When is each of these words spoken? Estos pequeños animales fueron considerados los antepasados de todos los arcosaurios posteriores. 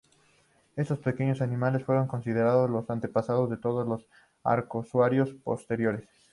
Estos 0.77 0.97
pequeños 0.97 1.41
animales 1.43 1.83
fueron 1.83 2.07
considerados 2.07 2.71
los 2.71 2.89
antepasados 2.89 3.51
de 3.51 3.57
todos 3.57 3.87
los 3.87 4.07
arcosaurios 4.43 5.35
posteriores. 5.43 6.09